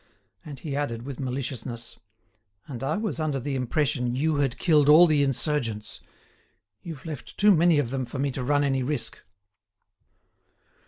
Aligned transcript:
And 0.43 0.57
he 0.59 0.75
added, 0.75 1.03
with 1.03 1.19
maliciousness, 1.19 1.99
"And 2.65 2.83
I 2.83 2.97
was 2.97 3.19
under 3.19 3.39
the 3.39 3.53
impression 3.53 4.15
you 4.15 4.37
had 4.37 4.57
killed 4.57 4.89
all 4.89 5.05
the 5.05 5.21
insurgents! 5.21 6.01
You've 6.81 7.05
left 7.05 7.37
too 7.37 7.51
many 7.53 7.77
of 7.77 7.91
them 7.91 8.05
for 8.05 8.17
me 8.17 8.31
to 8.31 8.43
run 8.43 8.63
any 8.63 8.81
risk." 8.81 9.19